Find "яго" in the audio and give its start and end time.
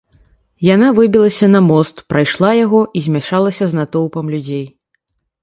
2.65-2.81